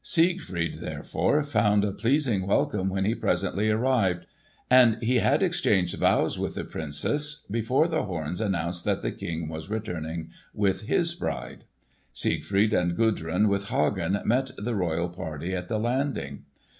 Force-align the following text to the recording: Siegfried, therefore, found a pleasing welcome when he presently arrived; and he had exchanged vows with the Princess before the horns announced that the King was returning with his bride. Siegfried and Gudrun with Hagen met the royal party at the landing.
Siegfried, 0.03 0.79
therefore, 0.79 1.43
found 1.43 1.83
a 1.85 1.91
pleasing 1.91 2.47
welcome 2.47 2.89
when 2.89 3.05
he 3.05 3.13
presently 3.13 3.69
arrived; 3.69 4.25
and 4.67 4.95
he 5.03 5.17
had 5.17 5.43
exchanged 5.43 5.93
vows 5.95 6.39
with 6.39 6.55
the 6.55 6.63
Princess 6.65 7.45
before 7.51 7.87
the 7.87 8.01
horns 8.05 8.41
announced 8.41 8.83
that 8.83 9.03
the 9.03 9.11
King 9.11 9.47
was 9.47 9.69
returning 9.69 10.31
with 10.55 10.87
his 10.87 11.13
bride. 11.13 11.65
Siegfried 12.13 12.73
and 12.73 12.95
Gudrun 12.97 13.47
with 13.47 13.65
Hagen 13.67 14.19
met 14.25 14.49
the 14.57 14.73
royal 14.73 15.07
party 15.09 15.53
at 15.53 15.69
the 15.69 15.77
landing. 15.77 16.45